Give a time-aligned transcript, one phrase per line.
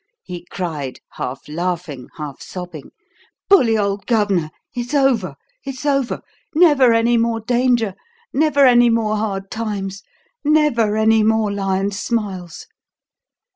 [0.23, 2.89] he cried, half laughing, half sobbing.
[3.49, 4.49] "Bully old governor.
[4.73, 6.23] It's over it's over.
[6.55, 7.93] Never any more danger,
[8.33, 10.01] never any more hard times,
[10.43, 12.65] never any more lion's smiles."